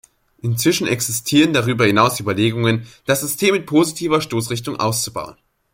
[0.41, 5.35] Inzwischen existieren darüber hinaus Überlegungen, das System mit positiver Stoßrichtung auszubauen.